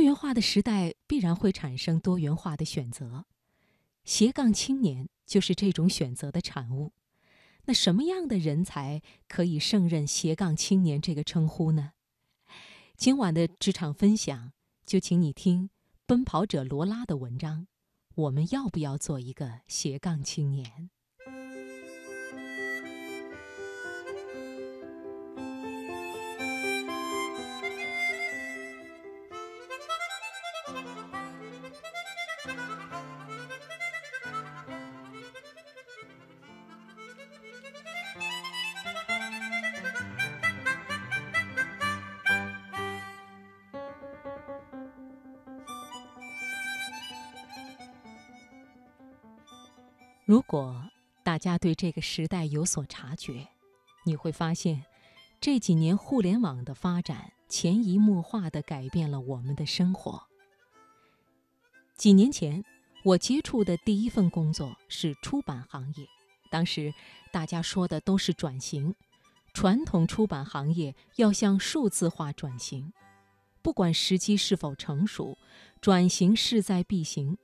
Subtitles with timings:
[0.00, 3.26] 多元化的时代必然会产生多元化的选择，
[4.02, 6.94] 斜杠青年就是这种选择的产物。
[7.66, 11.92] 那什么样的人才可以胜任斜杠青年这个称呼呢？
[12.96, 14.52] 今晚的职场分享，
[14.86, 15.68] 就请你听
[16.06, 17.66] 奔跑者罗拉的文章。
[18.14, 20.88] 我们要不要做一个斜杠青年？
[50.30, 50.88] 如果
[51.24, 53.48] 大家对这个时代有所察觉，
[54.04, 54.84] 你会发现，
[55.40, 60.22] 这几年互联网的发展潜移默化地改变了我们的生活。
[61.96, 62.64] 几年前，
[63.02, 66.06] 我接触的第一份工作是出版行业，
[66.48, 66.94] 当时
[67.32, 68.94] 大家说的都是转型，
[69.52, 72.92] 传统出版行业要向数字化转型，
[73.62, 75.36] 不管时机是否成熟，
[75.80, 77.36] 转型势在必行。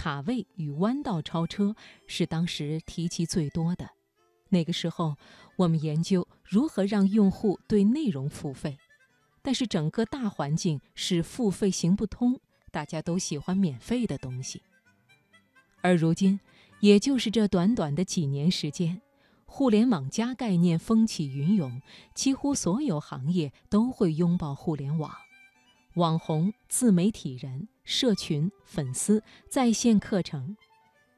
[0.00, 3.90] 卡位与弯道超车是当时提及最多的。
[4.48, 5.16] 那个时候，
[5.56, 8.78] 我们研究如何让用户对内容付费，
[9.42, 12.40] 但是整个大环境是付费行不通，
[12.70, 14.62] 大家都喜欢免费的东西。
[15.82, 16.40] 而如今，
[16.80, 19.02] 也就是这短短的几年时间，
[19.44, 21.82] 互联网加概念风起云涌，
[22.14, 25.14] 几乎所有行业都会拥抱互联网。
[25.96, 30.56] 网红、自媒体人、社群、粉丝、在线课程，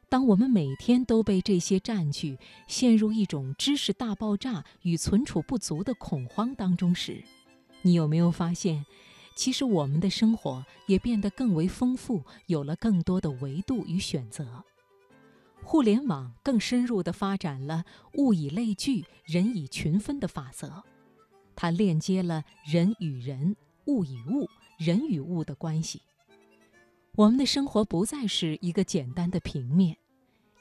[0.09, 7.23] 当我们每天都被这些占据，陷入一种知识大爆炸与存储不足的恐慌当中时，
[7.83, 8.87] 你有没有发现，
[9.35, 14.65] 其实我们的生活也变得更为丰富，有了更多的维度与选择？
[15.63, 20.83] 互联网更深入地发展了物以类聚、人以群分的法则，
[21.55, 24.48] 它链接了人与人、物与物。
[24.79, 26.03] 人与物的关系，
[27.14, 29.98] 我们的生活不再是一个简单的平面，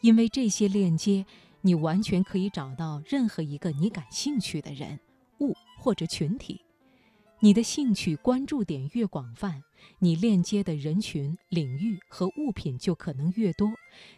[0.02, 1.26] 因为这些链接，
[1.62, 5.00] 你完全可以找到任何一个你感兴趣的人、
[5.40, 6.60] 物或者群体。
[7.40, 9.64] 你的兴趣关注点越广泛，
[10.00, 13.72] 你链接的人群、领域和物品就可能越多，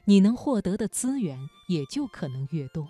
[0.05, 1.38] 你能获得的资源
[1.69, 2.88] 也就可能越多。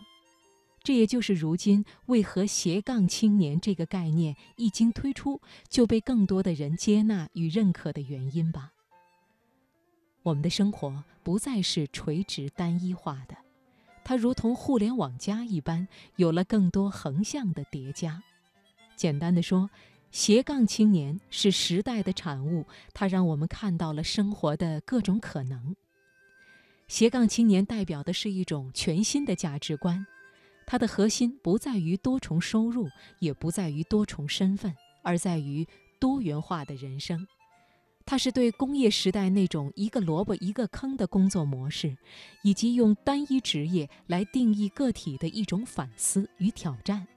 [0.81, 8.72] 这也就是如今为何“斜杠青年”这个概念一经推出就被更多的人接纳与认可的原因吧。
[10.23, 13.35] 我们的生活不再是垂直单一化的，
[14.03, 18.23] 它如同互联网加一般，有了更多横向的叠加。
[18.95, 19.69] 简单的说
[20.11, 25.75] ，“斜杠青年”是时代的产物，它让我们看到了生活的各种可能。
[26.87, 30.05] 斜杠青年代表的是一种全新的价值观。
[30.65, 32.87] 它的核心不在于多重收入，
[33.19, 35.67] 也不在于多重身份，而在于
[35.99, 37.27] 多元化的人生。
[38.05, 41.97] 它是对工业时代那种一个萝卜一个坑的工作模式，
[42.43, 47.07] 以及用单一职业来定义个体的一种反思与挑战，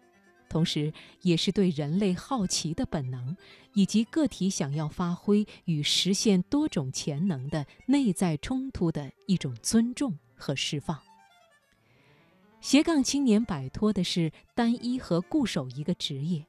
[0.49, 0.93] 同时
[1.23, 3.37] 也是对人类好奇的本能，
[3.75, 10.99] 以及个体想要发挥与实现多种潜能的内在冲突的一种尊重和释放。
[12.61, 16.47] 斜杠青年摆脱的是单一和固守一个职业，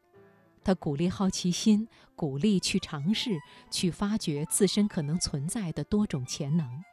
[0.67, 3.39] 他鼓励好奇心，鼓励去尝试，
[3.72, 6.83] 去发掘自身可能存在的多种潜能。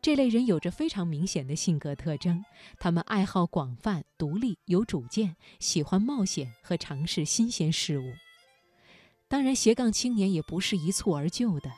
[0.00, 2.44] 这类人有着非常明显的性格特征，
[2.80, 8.14] 他们爱好广泛、独立、有主见，喜欢冒险和尝试新鲜事物。
[9.28, 11.70] 当然，斜杠青年也不是一蹴而就的，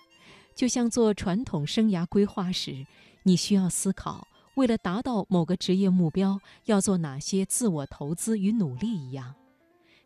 [0.57, 2.87] 就像做传统生涯规划时，
[3.25, 4.27] 你需要思考。
[4.55, 9.35] 为了达到某个职业目标，要做哪些自我投资与努力一样，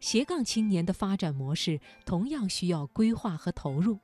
[0.00, 3.98] 斜杠青年的发展模式同样需要规划和投入。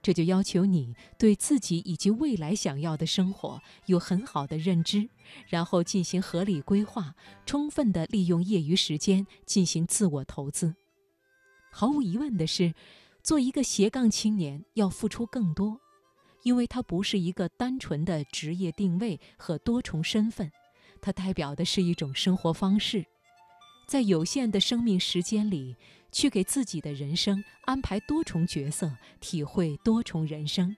[0.00, 5.08] 这就要求你对自己以及未来想要的生活有很好的认知，
[5.48, 7.14] 然后进行合理规划，
[7.44, 10.74] 充分的利用业余时间进行自我投资。
[11.72, 12.72] 毫无疑问的是，
[13.22, 15.80] 做一个斜杠青年要付出更多。
[16.44, 20.50] 因为它不是一个单纯的职业定位和多重身份，
[21.02, 23.04] 它代表的是一种生活方式，
[23.88, 25.74] 在有限的生命时间里
[26.12, 30.76] 去给自己的人生安排多重角色体会多重人生。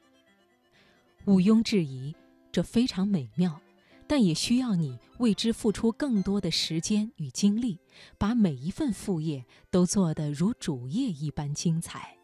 [1.24, 2.14] 毋庸置疑
[2.52, 3.60] 这非常美妙
[4.06, 7.80] 但也需要你为之付出更多的时间与精力
[8.16, 12.16] 把每一份副业都做得如主业一般精彩。